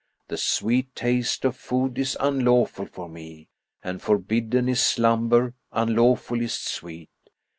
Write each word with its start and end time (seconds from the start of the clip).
The 0.29 0.37
sweet 0.37 0.95
taste 0.95 1.45
of 1.45 1.55
food 1.55 1.99
is 1.99 2.17
unlawful 2.19 2.87
for 2.87 3.07
me, 3.07 3.49
* 3.63 3.83
And 3.83 4.01
forbidden 4.01 4.67
is 4.67 4.83
slumber, 4.83 5.53
unlawfullest 5.71 6.65
sweet. 6.67 7.11